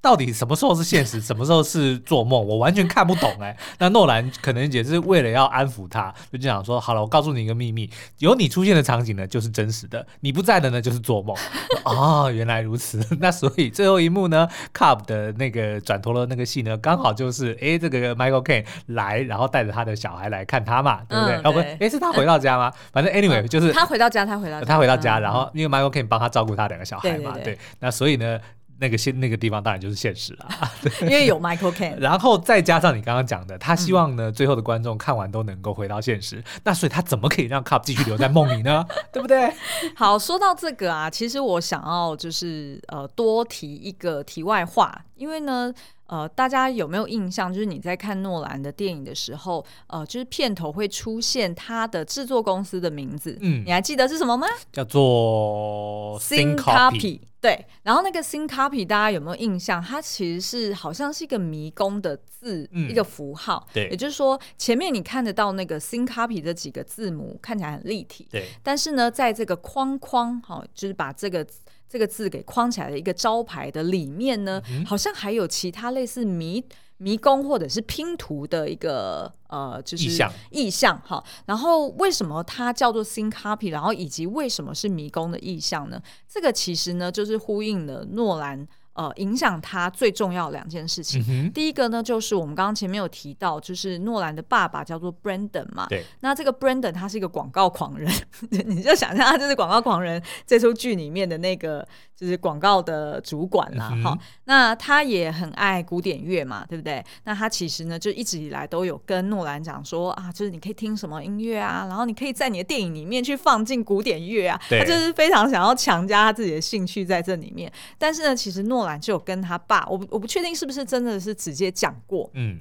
[0.01, 2.45] 到底什么时候是现实，什么时候是做梦？
[2.47, 3.55] 我完全看不懂哎。
[3.79, 11.35] 那诺兰可能也是为了要安抚他，就这样说：好了，我告诉你一个秘密，有你出现的场景呢，就是真实的；你不在的呢，就是做梦。
[11.83, 13.05] 哦，原来如此。
[13.19, 21.35] 那所以最后一幕呢，Cobb 的那个转陀螺那个戏呢，刚好就是哎，这个 Michael Caine 来，然后带着他的小孩来看他嘛，对不对？
[21.43, 22.71] 哦不，哎，是他回到家吗？
[22.93, 27.57] 反正 anyway 就是他回到家，他回到家，他回到家，然后因为 Michael Caine 帮他照顾他两个小孩嘛，对。
[27.79, 28.39] 那所以呢？
[28.79, 30.47] 那个现那个地方当然就是现实了，
[31.01, 38.85] 因为有 Michael Caine，然后再加上你刚刚讲的，他希望呢、嗯、最后的观众看完都能够回到现实，那所以他怎么可以让 Cup 继续留在梦里呢？
[39.11, 39.53] 对不对？
[39.95, 45.71] 好，说到这个啊，其实我想要就是呃多提一个题外话，因为呢。
[46.09, 47.53] 呃，大家有没有印象？
[47.53, 54.47] 就是你在看诺兰的电影的时候，呃，就是片头会出现他的制作公司的名字，嗯，你还记得是什么吗？
[54.73, 57.19] 叫做 Syncopy。
[57.39, 59.79] 对，然后那个 Syncopy 大家有没有印象？
[59.79, 63.67] 它其实是好像是一个迷宫的字，嗯、一个符号。
[63.71, 71.45] 对，也就是说前面你看得到那个 Syncopy 这几个字母看起来很立体，对，但是呢，在这个框框，好、哦，就是把这个。
[71.89, 76.63] 这个字给框起来的一个招牌的里面呢，嗯、好像还有其他类似迷
[76.97, 81.23] 迷宫或者是拼图的一个呃，就是意象意象哈。
[81.47, 83.71] 然后为什么它叫做 Syncopy？
[83.71, 85.99] 然后以及为什么是迷宫的意象呢？
[86.27, 88.67] 这个其实呢，就是呼应了诺兰。
[88.99, 91.49] 呃，影响他最重要两件事情，嗯。
[91.53, 95.87] 第一个呢，就是我们刚刚前面有提到，就是诺兰的爸爸叫做 Brandon 嘛。
[95.87, 96.03] 对。
[96.19, 98.11] 那这个 Brandon 他是一个广告狂人，
[98.67, 101.87] 你就想象他就是广告狂人这出剧里面的那个
[102.19, 103.89] 就是广告的主管啦。
[104.03, 107.03] 哈、嗯，那他也很爱古典乐嘛，对不对？
[107.23, 114.59] 那他其实呢，就一直以来都有跟诺兰讲说啊，就是你可以听什么音乐啊，然后你可以在你的电影里面去放进古典乐啊。
[114.69, 117.71] 他就是非常想要强加他自己的兴趣在这里面。
[117.97, 118.99] 但是呢，其实诺兰。
[118.99, 122.59] 就有跟他爸，我我不确定是不是真的是直接讲过，嗯，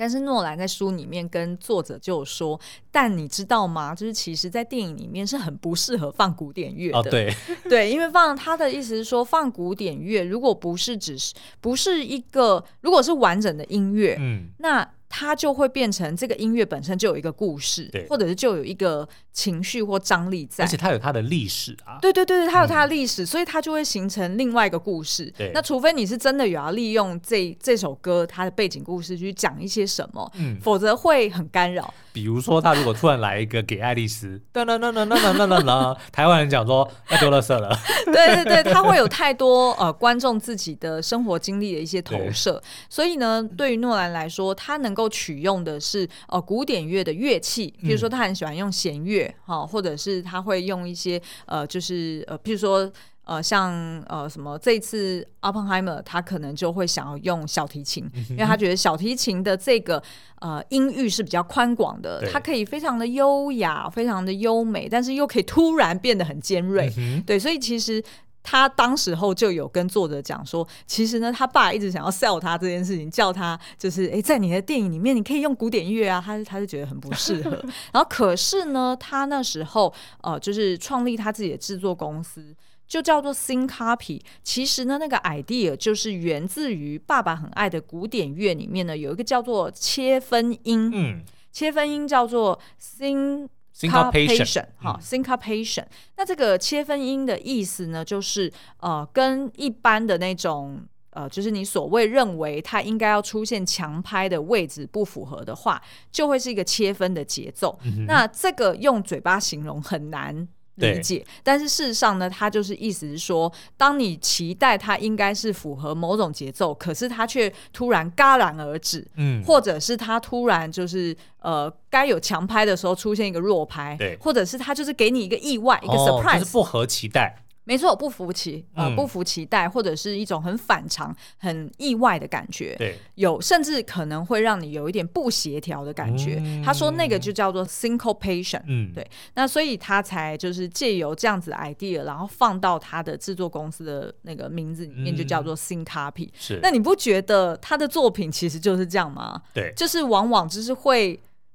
[0.00, 2.58] 但是诺兰在书里面跟作者就有说，
[2.90, 3.94] 但你知道吗？
[3.94, 7.36] 就是其实，在电影里面是很不适合放古典乐的，哦、对
[7.68, 14.90] 对，因为放他的意思是说，放古典乐如果不是只是不是一个，如果是完整的音乐，嗯，那。
[15.12, 21.98] 它就会变成这个音乐本身就有一个故事，对，或者是就有一个情绪或张力在，而且它有它的历史啊。
[22.00, 25.28] 对对对对，它有它的历史，嗯，所以它就会形成另外一个故事。
[25.36, 31.92] 对，那除非你是真的有要利用这这首歌它的背景故事去讲一些什么，嗯，否则会很干扰。
[32.12, 37.76] 比如说，他如果突然来一个给爱丽丝， 噔噔噔噔噔噔噔噔，台湾人讲说要丢垃圾了。
[38.06, 44.99] 对 对对，他会有太多呃观众自己的生活经历的一些投射，所以呢，对于诺兰来说，他能够。
[45.00, 52.92] 都取用的是呃古典乐的乐器，比如说他很喜欢用弦乐哈，或者是他会用一些呃就是呃，比如说
[53.24, 53.72] 呃像
[54.08, 60.02] 呃什么这次 Oppenheimer 他可能就会想要用小提琴，因为他觉得小提琴的这个
[60.40, 68.04] 呃音域是比较宽广的，它可以非常的优雅，非常的优美，但是又可以突然变得很尖锐，嗯，对，所以其实。
[68.42, 77.50] 他当时候就有跟作者讲说，其实呢，他爸一直想要 sell 他这件事情，叫他就是诶，在你的电影里面你可以用古典乐啊，他他就觉得很不适合。
[77.92, 82.54] 然后可是呢，他那时候呃，就是创立他自己的制作公司，
[82.88, 84.20] 就叫做 Sing Copy。
[84.42, 91.22] 其实呢，那个 idea 就是源自于爸爸很爱的古典乐里面呢，有一个叫做切分音，嗯，
[91.52, 93.48] 切分音叫做 syn。
[93.80, 95.84] syncopation，哈，syncopation。
[96.16, 105.80] 那这个切分音的意思呢，就是呃，跟一般的那种呃，就是你所谓认为它应该要出现强拍的位置不符合的话，
[106.12, 107.78] 就会是一个切分的节奏。
[107.84, 108.04] 嗯。
[108.06, 110.46] 那这个用嘴巴形容很难。
[110.80, 127.42] 理解，但是事实上呢，它就是意思是说，当你期待它应该是符合某种节奏，可是它却突然戛然而止，嗯，或者是它突然就是呃，该有强拍的时候出现一个弱拍，对，或者是它就是给你一个意外，哦、一个 surprise，就是不合期待。
[127.64, 132.74] 没错，不服期，呃，不服期待，或者是一种很反常、很意外的感觉。
[132.76, 136.40] 对，有甚至可能会让你有一点不协调的感觉。
[136.40, 138.60] 嗯、他说那个就叫做 syncopation。
[138.66, 139.08] 嗯，对。
[139.34, 146.30] 那所以他才就是借由这样子的 idea，然后放到他的制作公司的那个名字里面，就叫做 Syncopy。
[146.34, 146.58] 是。
[146.62, 149.42] 那你不觉得他的作品其实就是这样吗？
[149.54, 151.14] 对，就是往往就是会，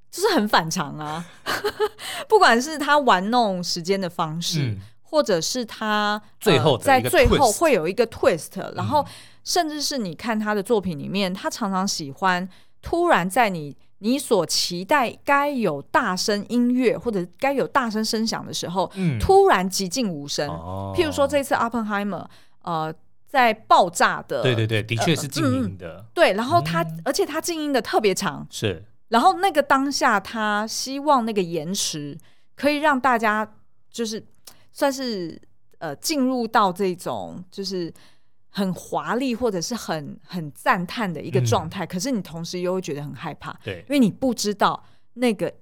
[0.10, 1.26] 就是很反常啊。
[2.30, 4.62] 不管是他玩弄时间的方式。
[4.62, 9.06] 嗯或者是他最后在最后会有一个 twist，然后
[9.44, 12.50] 甚至是你看他的作品里面，他常常喜欢
[12.82, 20.50] 突然在你你所期待该有大声音乐或者该有大声声响的时候，突然寂静无声。
[20.96, 22.26] 譬如说这次 Oppenheimer，
[22.64, 22.94] 呃，
[23.28, 26.34] 在爆炸的，对对对，的确是静音的，对。
[26.34, 28.84] 然后他而且他静音的特别长，是。
[29.10, 32.18] 然后那个当下，他希望那个延迟
[32.56, 33.48] 可以让大家
[33.90, 34.26] 就是。
[34.76, 35.42] 算是
[35.78, 37.92] 呃进入到这种就是
[38.50, 44.84] 很华丽或者是很很赞叹的一个状态，嗯，可是你同时又会觉得很害怕，对，因为你不知道
[45.14, 45.54] 那个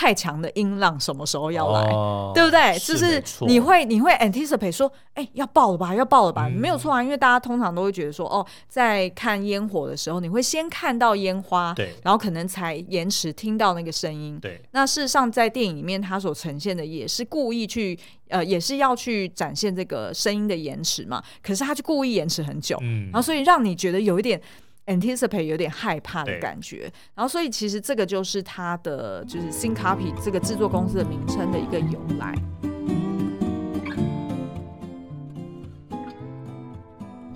[0.00, 2.72] 太强的音浪什么时候要来，哦、对不对？
[2.78, 6.48] 是就是你会你会 anticipate 说，哎，要爆了吧，要爆了吧？
[6.48, 14.58] 嗯、没有错啊，因为大家通常都会觉得说，哦，在看烟火的时候，你会先看到烟花，对，然后可能才延迟听到那个声音，对。
[14.70, 17.98] 那事实上，在电影里面，它所呈现的也是故意去，
[18.28, 21.22] 呃，也是要去展现这个声音的延迟嘛。
[21.42, 24.40] 可是他就故意延迟很久，嗯，然后所以让你觉得有一点。
[24.90, 32.34] Anticipate 有点害怕的感觉，然后所以其实这个就是它的就是 Syncopy 这个制作公司的名称的一个由来。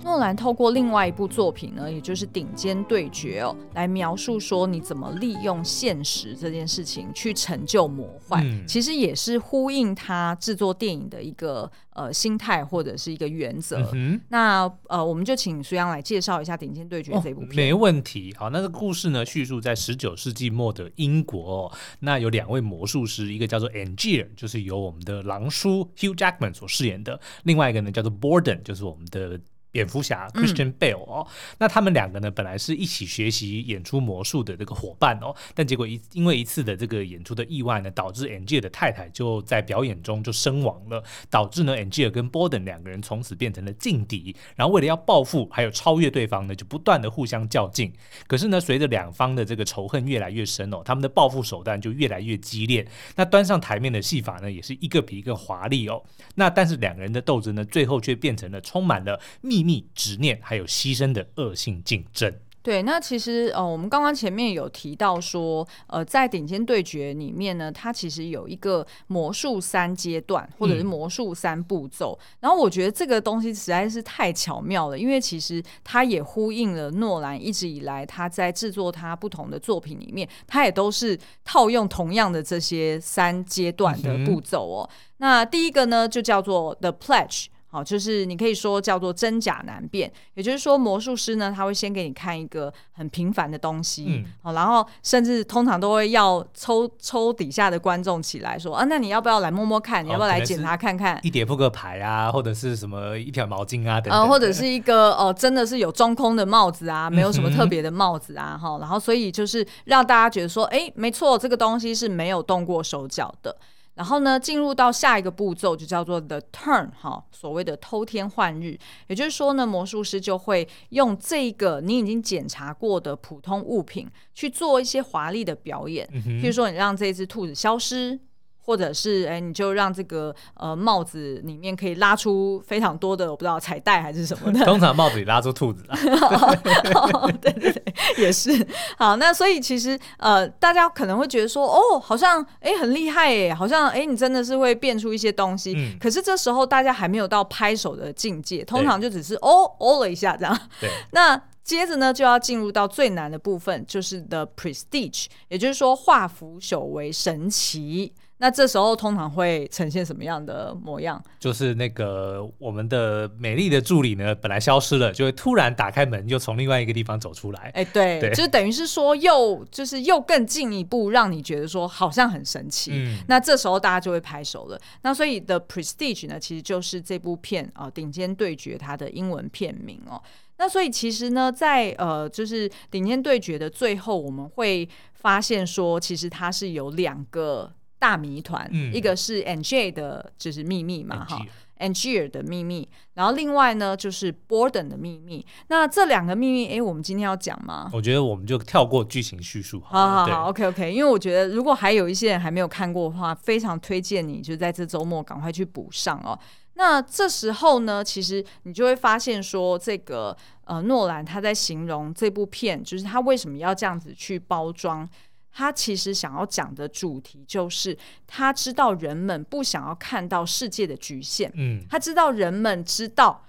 [0.05, 13.89] 诺兰透过另外一部作品呢，也就是《顶尖对决》哦，来描述说你怎么利用现实这件事情去成就魔幻，嗯、其实也是呼应他制作电影的一个呃心态或者是一个原则。
[13.93, 17.49] 嗯、那呃，我们就请书央来介绍一下《顶尖对决》这部片。
[17.49, 17.53] 哦。
[17.55, 29.41] 没问题，好，那个故事呢，叙述在十九世纪末的英国，哦，那有两位魔术师，一个叫做 Angier，就是由我们的狼叔 Hugh Jackman 所饰演的，另外一个呢叫做 Borden，就是我们的。
[29.75, 47.91] 蝙蝠侠 Christian Bale 哦，嗯、那他们两个呢，本来是一起学习演出魔术的这个伙伴哦，但结果一因为一次的这个演出的意外呢，导致 Angier 的太太就在表演中就身亡了，导致呢 Angier 跟 Borden 两个人从此变成了劲敌，然后为了要报复还有超越对方呢，就不断的互相较劲。
[48.27, 52.87] 可是呢，随着两方的这个仇恨越来越深哦，他们的报复手段就越来越激烈。
[53.17, 56.01] 那端上台面的戏法呢，也是一个比一个华丽哦。
[56.35, 62.31] 那但是两个人的斗争呢，最后却变成了充满了秘密、执念还有牺牲的恶性竞争。
[62.61, 72.17] 对，那其实呃，我们刚刚前面有提到说，呃，在顶尖对决里面呢，它其实有一个魔术三阶段，或者是魔术三步骤。
[72.19, 84.89] 嗯、然后我觉得这个东西实在是太巧妙了，因为其实它也呼应了诺兰一直以来他在制作他不同的作品里面，他也都是套用同样的这些三阶段的步骤哦。
[84.89, 87.45] 嗯、那第一个呢，就叫做 The Pledge。
[87.75, 100.05] 好，就是你可以说叫做真假难辨，也就是说魔术师呢，他会先给你看一个很平凡的东西，嗯，好，然后甚至通常都会要抽抽底下的观众起来说啊，那你要不要来摸摸看？
[100.05, 101.19] 你要不要来检查看看？
[101.21, 113.53] 一叠扑克牌啊，或者是什么一条毛巾啊等等，呃，或者是一个哦、呃，真的是有中空的帽子啊，没有什么特别的帽子啊，哈、嗯，然后所以就是让大家觉得说，哎，没错，这个东西是没有动过手脚的。
[113.95, 118.77] 然后呢，进入到下一个步骤就叫做 the turn 哈，所谓的偷天换日，
[119.07, 128.19] 也就是说呢，魔术师就会用这个你已经检查过的普通物品去做一些华丽的表演，嗯、譬如说你让这只兔子消失。
[128.65, 134.63] 或者是哎，你就让这个呃帽子里面可以拉出非常多的我不知道彩带还是什么的。
[134.65, 135.95] 通常帽子里拉出兔子啊。
[137.41, 137.83] 对对对，
[138.17, 138.51] 也是。
[138.97, 145.73] 好，那所以其实呃，大家可能会觉得说，哦，好像哎很厉害哎，好像哎你真的是会变出一些东西。
[145.77, 145.97] 嗯。
[145.99, 150.59] 可是这时候大家还没有到拍手的境界，通常就只是哦哦了一下这样。
[150.81, 150.89] 对。
[151.11, 158.13] 那接着呢，就要进入到最难的部分，就是 The Prestige，也就是说化腐朽为神奇。
[158.37, 161.23] 那这时候通常会呈现什么样的模样？
[161.39, 167.71] 就是那个我们的美丽的助理呢，本来消失了，就会突然打开门，又从另外一个地方走出来。
[167.73, 172.91] 哎、欸，对，对就等于是说又就是又更进一步，让你觉得说好像很神奇。
[172.93, 174.77] 嗯，那这时候大家就会拍手了。
[175.03, 180.21] 那所以 The Prestige 呢，其实就是这部片啊，呃《顶尖对决》它的英文片名哦。
[180.57, 187.71] 那所以其实呢，在呃，就是《顶尖对决》的最后，我们会发现说，其实它是有两个。
[188.05, 191.43] 大谜团，嗯、一个是 Angier 的，就是秘密嘛，哈
[191.79, 195.43] ，Angier 的秘密，然后另外呢就是 Borden 的秘密。
[195.69, 197.89] 那这两个秘密，哎，我们今天要讲吗？
[197.91, 200.93] 我觉得我们就跳过剧情叙述好，好好好，OK OK。
[200.93, 206.37] 因为我觉得如果还有一些人还没有看过的话，非常推荐你就在这周末赶快去补上哦。
[206.75, 215.09] 那这时候呢，其实你就会发现说，这个呃，诺兰他在形容这部片，就是他为什么要这样子去包装。
[215.57, 217.97] 他其实想要讲的主题就是，
[218.27, 223.45] 他知道人们不想要看到世界的局限，嗯，他知道人们知道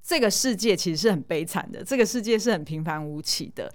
[0.00, 3.74] 这个世界其实是很悲惨的，这个世界是很平凡无奇的。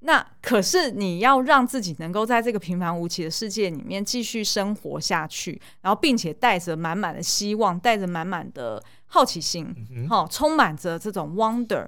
[0.00, 11.86] 那可是你要让自己能够在这个平凡无奇的世界里面继续生活下去，然后并且带着满满的希望，带着满满的好奇心，好、嗯哼哦，充满着这种 wonder，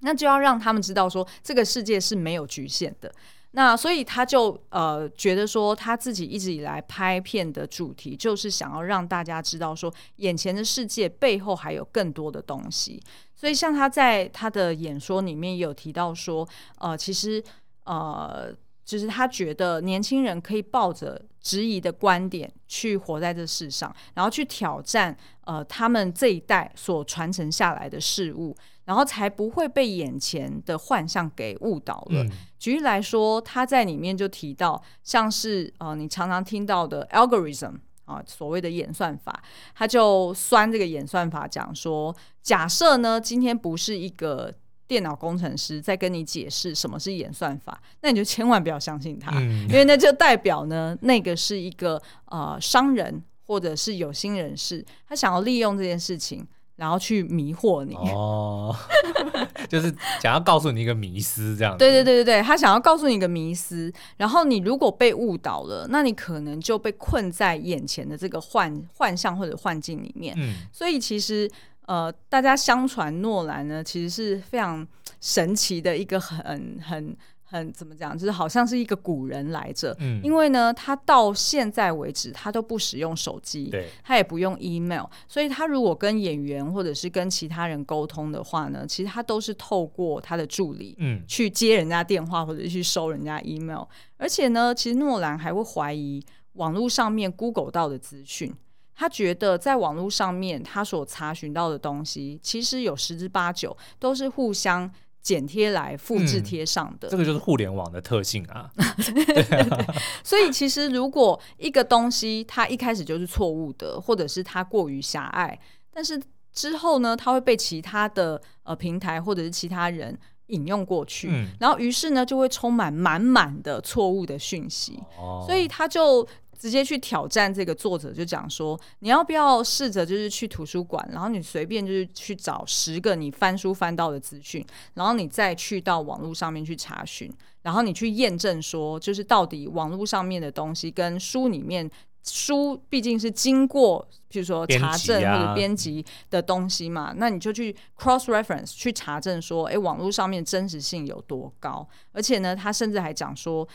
[0.00, 3.10] 那就要让他们知道说，这个世界是没有局限的。
[3.54, 13.00] 那所以他就呃觉得说，他自己一直以来拍片的主题就是想要让大家知道说，眼前的世界背后还有更多的东西。
[13.36, 16.48] 所以像他在他的演说里面也有提到说，
[16.78, 17.42] 呃，其实
[17.84, 18.50] 呃
[18.84, 28.56] 就是他觉得年轻人可以抱着质疑的观点去活在这世上，然后去挑战呃他们这一代所传承下来的事物，
[28.92, 32.22] 然后才不会被眼前的幻象给误导了。
[32.24, 39.42] 嗯、举例来说，他在里面就提到，像是呃你常常听到的 algorithm 啊、呃，所谓的演算法，
[39.74, 44.52] 他就酸这个演算法，讲说，假设呢今天不是一个。
[44.88, 56.46] 电脑工程师在跟你解释什么是演算法，那你就千万不要相信他，嗯、因为那就代表呢，那个是一个呃商人或者是有心人士，他想要利用这件事情，
[56.82, 57.94] 然后去迷惑你。
[57.94, 58.74] 哦，
[59.70, 61.78] 就是想要告诉你一个迷思，这样子。
[61.78, 70.34] 对对对对对，他想要告诉你一个迷思，然后你如果被误导了，那你可能就被困在眼前的这个幻幻象或者幻境里面。
[70.36, 71.48] 嗯，所以其实。
[71.84, 74.86] 呃，大家相传诺兰呢，其实是非常
[75.20, 77.14] 神奇的一个很很
[77.52, 79.94] 很怎么讲，就是好像是一个古人来着。
[80.00, 93.84] 嗯，因为呢，他到现在为止，他都不使用手机，对，他也不用 email，所以他如果跟演员或者是跟其他人沟通的话呢，其实他都是透过他的助理，嗯，去接人家电话或者去收人家 email。
[94.16, 96.24] 而且呢，其实诺兰还会怀疑
[96.54, 98.54] 网络上面 Google 到的资讯。
[98.94, 104.88] 他觉得在网络上面，他所查询到的东西，其实有十之八九都是互相
[105.22, 107.08] 剪贴来复制贴上的。
[107.08, 108.68] 嗯，这个就是互联网的特性啊。
[110.24, 115.58] 所以，其实如果一个东西它一开始就是错误的，或者是它过于狭隘，
[115.92, 116.20] 但是
[116.52, 120.18] 之后呢，它会被其他的呃平台或者是其他人
[120.48, 124.98] 引用过去，嗯，然后于是呢，就会充满满满的错误的讯息。
[125.16, 126.26] 哦，所以它就。
[126.62, 137.28] 直接去挑战这个作者，就讲说，你要不要试着就是去图书馆，然后你随便就是去找十个你翻书翻到的资讯，然后你再去到网络上面去查询，
[137.62, 141.90] 然后你去验证说，就是到底网络上面的东西跟书里面
[142.22, 151.84] 书毕竟是经过，譬如说查证或者编辑的东西嘛，啊、那你就去 cross reference 去查证说，哎，网络上面真实性有多高？
[152.12, 153.66] 而且呢，他甚至还讲说，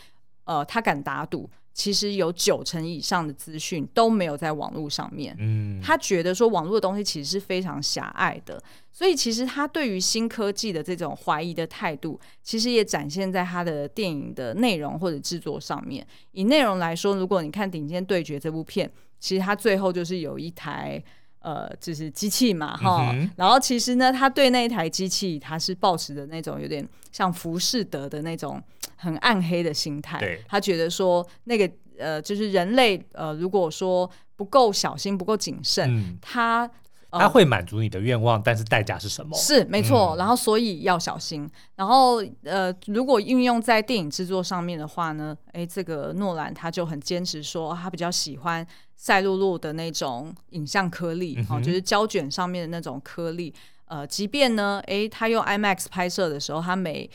[0.45, 1.49] 呃，他敢打赌。
[1.77, 5.35] 其实有九成以上的资讯都没有在网络上面。
[5.37, 8.59] 嗯，他觉得说网络的东西其实是非常狭隘的，
[8.91, 16.05] 所以其实他对于新科技的这种怀疑的态度，其实也展现在他的电影的内容或者制作上面。
[16.31, 21.01] 以内容来说，如果你看《顶尖对决》这部片，其实他最后就是有一台
[21.47, 28.61] 呃，就是机器嘛，哈、嗯，然后其实呢，他对那一台机器，他是抱持的那种有点像浮士德的那种。
[28.99, 31.69] 很暗黑的心态，对他觉得说那个
[31.99, 36.67] 呃，就是人类呃，如果说不够小心、不够谨慎，嗯、他、
[37.11, 39.37] 呃、他会满足你的愿望，但是代价是什么？
[39.37, 41.47] 是没错，嗯、然后所以要小心。
[41.75, 48.65] 然后呃，如果运用在电影制作上面的话呢，哎，这个诺兰他就很坚持说，他比较喜欢
[48.97, 53.53] 赛璐璐的那种影像颗粒，好、嗯哦，就是胶卷上面的那种颗粒。
[53.85, 57.09] 呃，即便呢，诶，他用 IMAX 拍摄的时候，他每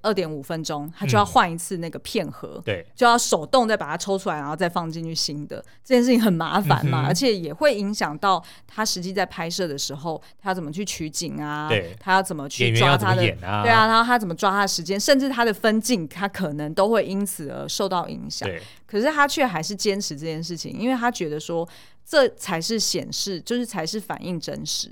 [0.00, 5.62] 二点五分钟，他就要换一次那个片盒，嗯、对，就要手动再把它抽出来，然后再放进去新的。
[5.84, 11.68] 这件事情很麻烦嘛，嗯、而且也会影响到他实际在拍摄的时候，他要怎么去取景啊？
[11.68, 13.22] 对，他要怎么去抓他的？
[13.42, 18.48] 啊对啊，然后他怎么抓他的时间，甚至他的分镜，他可能都会因此而受到影响。
[18.48, 21.68] 对，可是他却还是坚持这件事情，因为他觉得说，
[22.04, 24.90] 这才是显示，就是才是反映真实。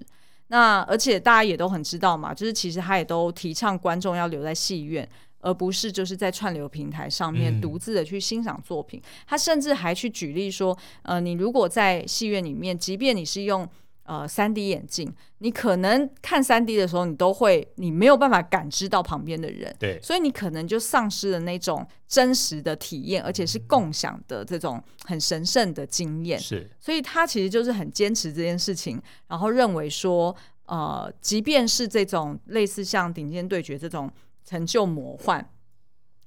[0.55, 5.09] 那而且大家也都很知道嘛，就是其实他也都提倡观众要留在戏院，
[5.41, 9.01] 而不是就是在串流平台上面独自的去欣赏作品。
[9.01, 13.69] 嗯、他甚至还去举例说，呃，你如果在戏院里面，即便你是用。
[14.05, 26.39] 呃，三 D 眼镜，你可能看三 D 的时候，你都会，你没有办法感知到旁边的人，对，所以你可能就丧失了那种真实的体验，而且是共享的这种很神圣的经验。
[26.39, 30.37] 是，所以他其实就是很坚持这件事情，然后认为说，
[30.67, 34.11] 呃，即便是这种类似像《顶尖对决》这种
[34.45, 35.49] 成就魔幻。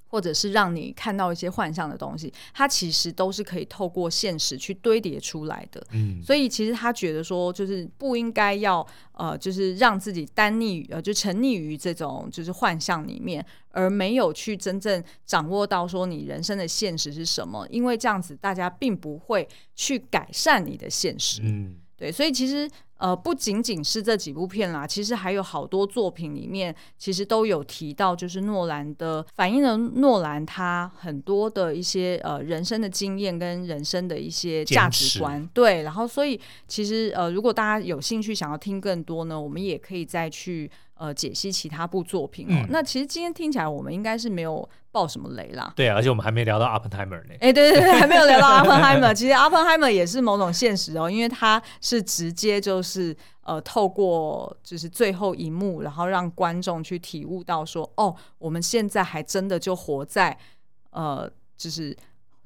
[0.08, 5.86] 或者是让你看到一些幻象的东西，它其实都是可以透过现实去堆叠出来的。
[5.92, 17.68] 嗯，所以其实他觉得说，就是不应该要呃，就是让自己单溺呃，就沉溺于这种就是幻象里面，而没有去真正掌握到说你人生的现实是什么。
[17.70, 21.42] 因为这样子，大家并不会去改善你的现实。
[21.44, 35.42] 嗯，对，所以其实呃，不仅仅是这几部片啦，其实还有好多作品里面，其实都有提到，就是诺兰的反映了诺兰他很多的一些呃人生的经验跟人生的一些价值观。
[35.42, 40.70] 持对，然后所以其实呃，如果大家有兴趣想要听更多呢，我们也可以再去。
[40.98, 42.54] 呃，解析其他部作品哦。
[42.54, 45.72] 嗯、那其实今天听起来，我们应该是没有爆什么雷啦。
[45.76, 47.34] 对啊，而且我们还没聊到 Oppenheimer 呢。
[47.34, 49.14] 哎、欸，对对对，还没有聊到 Oppenheimer。
[49.14, 60.38] 其实 Oppenheimer 也是某种现实哦，因为它是直接就是呃，透过就是最后一幕，然后让观众去体悟到说，哦，我们现在还真的就活在
[60.90, 61.96] 呃，就是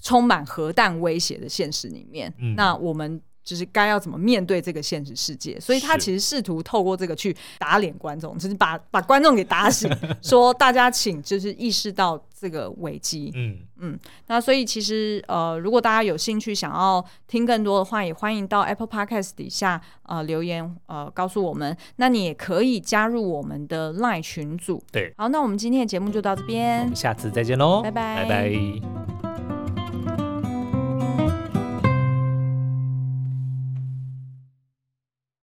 [0.01, 2.33] 充满核弹威胁的现实里面。
[2.39, 3.21] 嗯、那我们。
[3.43, 9.89] 就是该要怎么面对这个现实世界，所以他其实试图透过这个去打脸观众，就是把把观众给打醒，
[10.21, 13.31] 说大家请就是意识到这个危机。
[13.35, 21.75] 嗯嗯，那所以其实呃，如果大家有兴趣想要听更多的话，也欢迎到 Apple Podcast 底下呃留言呃告诉我们。
[21.95, 24.83] 那你也可以加入我们的 Line 群组。
[24.91, 29.30] 对，好，那我们今天的节目就到这边，我们下次再见喽，拜拜，拜拜。